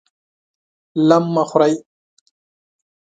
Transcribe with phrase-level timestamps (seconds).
[1.09, 1.73] لم مه خورئ!